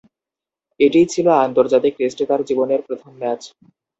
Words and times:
এটিই 0.79 1.07
ছিল 1.13 1.27
আন্তর্জাতিক 1.45 1.93
টেস্টে 1.99 2.23
তার 2.29 2.41
জীবনের 2.49 2.81
প্রথম 2.87 3.11
ম্যাচ। 3.19 3.41